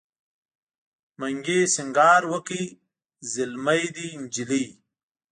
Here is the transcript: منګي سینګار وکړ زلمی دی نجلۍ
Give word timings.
منګي 1.19 1.59
سینګار 1.75 2.21
وکړ 2.31 2.59
زلمی 3.33 3.83
دی 3.95 4.07
نجلۍ 4.21 4.65